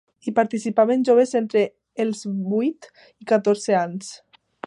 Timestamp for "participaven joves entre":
0.37-1.61